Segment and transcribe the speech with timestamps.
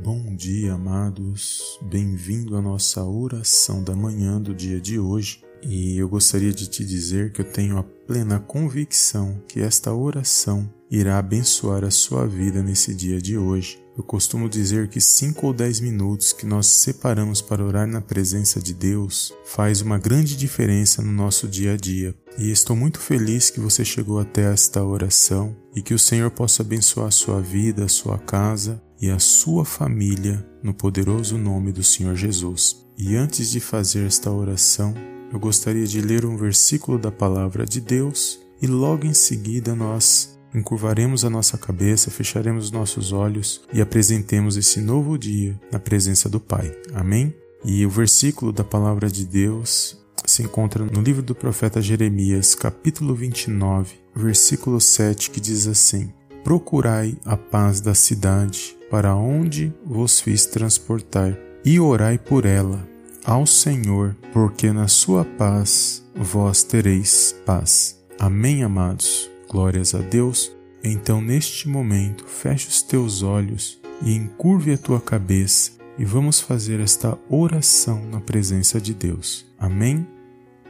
[0.00, 1.78] Bom dia, amados.
[1.82, 5.44] Bem-vindo à nossa oração da manhã do dia de hoje.
[5.62, 10.68] E eu gostaria de te dizer que eu tenho a plena convicção que esta oração
[10.90, 13.78] irá abençoar a sua vida nesse dia de hoje.
[13.96, 18.60] Eu costumo dizer que 5 ou 10 minutos que nós separamos para orar na presença
[18.60, 22.14] de Deus faz uma grande diferença no nosso dia a dia.
[22.38, 26.62] E estou muito feliz que você chegou até esta oração e que o Senhor possa
[26.62, 31.82] abençoar a sua vida, a sua casa e a sua família no poderoso nome do
[31.82, 32.86] Senhor Jesus.
[32.96, 34.94] E antes de fazer esta oração,
[35.32, 40.38] eu gostaria de ler um versículo da palavra de Deus e logo em seguida nós
[40.54, 46.28] encurvaremos a nossa cabeça, fecharemos os nossos olhos e apresentemos esse novo dia na presença
[46.28, 46.72] do Pai.
[46.94, 47.34] Amém?
[47.64, 53.16] E o versículo da palavra de Deus se encontra no livro do profeta Jeremias, capítulo
[53.16, 56.12] 29, versículo 7, que diz assim:
[56.44, 62.86] Procurai a paz da cidade, para onde vos fiz transportar, e orai por ela
[63.24, 67.98] ao Senhor, porque na sua paz vós tereis paz.
[68.18, 69.30] Amém, amados.
[69.48, 70.52] Glórias a Deus.
[70.84, 76.78] Então, neste momento, feche os teus olhos e encurve a tua cabeça e vamos fazer
[76.78, 79.46] esta oração na presença de Deus.
[79.58, 80.06] Amém?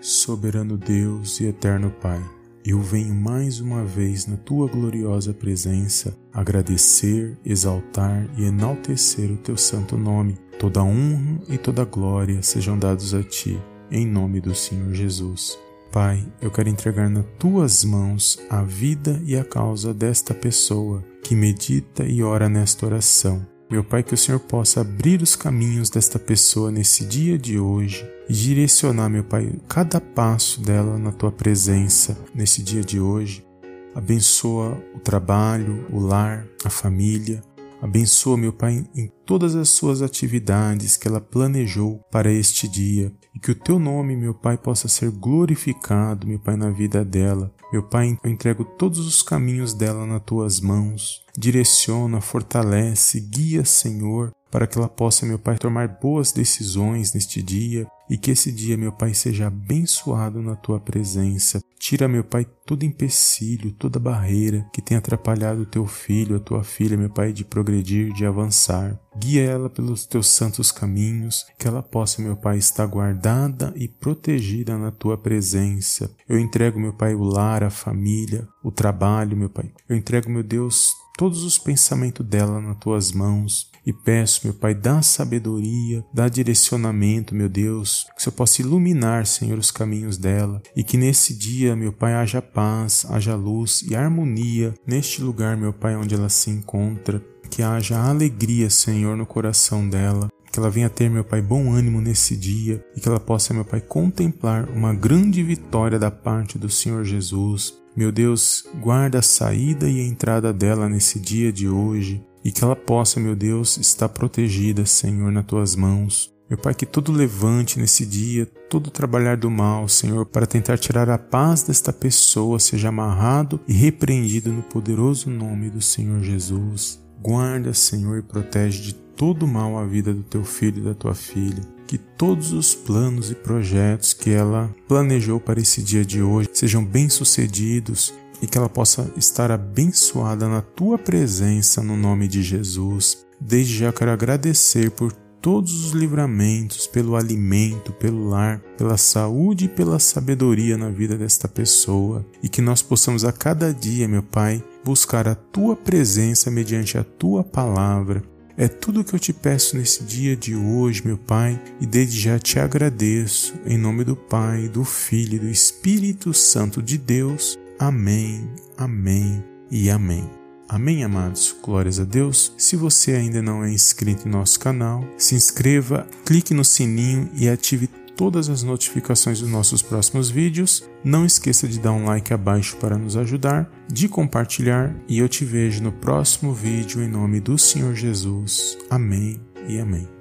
[0.00, 2.22] Soberano Deus e eterno Pai,
[2.64, 9.56] eu venho mais uma vez na tua gloriosa presença agradecer, exaltar e enaltecer o teu
[9.56, 10.38] santo nome.
[10.58, 15.58] Toda honra e toda glória sejam dados a ti, em nome do Senhor Jesus.
[15.92, 21.36] Pai, eu quero entregar nas tuas mãos a vida e a causa desta pessoa que
[21.36, 23.53] medita e ora nesta oração.
[23.74, 28.08] Meu Pai, que o Senhor possa abrir os caminhos desta pessoa nesse dia de hoje
[28.28, 33.44] e direcionar, meu Pai, cada passo dela na tua presença nesse dia de hoje.
[33.92, 37.42] Abençoa o trabalho, o lar, a família.
[37.84, 43.38] Abençoa, meu Pai, em todas as suas atividades que ela planejou para este dia e
[43.38, 47.52] que o teu nome, meu Pai, possa ser glorificado, meu Pai, na vida dela.
[47.70, 51.22] Meu Pai, eu entrego todos os caminhos dela nas tuas mãos.
[51.36, 57.88] Direciona, fortalece, guia, Senhor, para que ela possa, meu Pai, tomar boas decisões neste dia
[58.08, 61.60] e que esse dia, meu Pai, seja abençoado na tua presença.
[61.76, 66.62] Tira, meu Pai, todo empecilho, toda barreira que tem atrapalhado o teu filho, a tua
[66.62, 68.96] filha, meu Pai, de progredir, de avançar.
[69.18, 74.78] Guia ela pelos teus santos caminhos, que ela possa, meu Pai, estar guardada e protegida
[74.78, 76.08] na tua presença.
[76.28, 79.72] Eu entrego, meu Pai, o lar, a família, o trabalho, meu Pai.
[79.88, 84.74] Eu entrego, meu Deus, todos os pensamentos dela nas tuas mãos e peço, meu Pai,
[84.74, 90.62] dá sabedoria, dá direcionamento, meu Deus, que o Senhor possa iluminar, Senhor, os caminhos dela
[90.74, 95.72] e que nesse dia, meu Pai, haja paz, haja luz e harmonia neste lugar, meu
[95.72, 97.22] Pai, onde ela se encontra.
[97.50, 102.00] Que haja alegria, Senhor, no coração dela, que ela venha ter, meu Pai, bom ânimo
[102.00, 106.70] nesse dia e que ela possa, meu Pai, contemplar uma grande vitória da parte do
[106.70, 107.74] Senhor Jesus.
[107.94, 112.62] Meu Deus, guarda a saída e a entrada dela nesse dia de hoje e que
[112.62, 116.32] ela possa, meu Deus, estar protegida, Senhor, nas tuas mãos.
[116.48, 121.08] Meu Pai, que todo levante nesse dia, todo trabalhar do mal, Senhor, para tentar tirar
[121.08, 127.02] a paz desta pessoa, seja amarrado e repreendido no poderoso nome do Senhor Jesus.
[127.22, 131.14] Guarda, Senhor, e protege de todo mal a vida do teu filho e da tua
[131.14, 131.62] filha.
[131.86, 136.84] Que todos os planos e projetos que ela planejou para esse dia de hoje sejam
[136.84, 138.12] bem-sucedidos
[138.42, 143.24] e que ela possa estar abençoada na tua presença no nome de Jesus.
[143.40, 145.12] Desde já quero agradecer por
[145.44, 151.46] todos os livramentos, pelo alimento, pelo lar, pela saúde e pela sabedoria na vida desta
[151.46, 156.96] pessoa, e que nós possamos a cada dia, meu Pai, buscar a tua presença mediante
[156.96, 158.22] a tua palavra.
[158.56, 162.18] É tudo o que eu te peço nesse dia de hoje, meu Pai, e desde
[162.18, 167.58] já te agradeço, em nome do Pai, do Filho e do Espírito Santo de Deus.
[167.78, 170.28] Amém, amém e amém.
[170.68, 171.54] Amém, amados?
[171.62, 172.52] Glórias a Deus.
[172.56, 177.48] Se você ainda não é inscrito em nosso canal, se inscreva, clique no sininho e
[177.48, 180.88] ative todas as notificações dos nossos próximos vídeos.
[181.02, 185.44] Não esqueça de dar um like abaixo para nos ajudar, de compartilhar e eu te
[185.44, 188.78] vejo no próximo vídeo em nome do Senhor Jesus.
[188.88, 190.13] Amém e amém.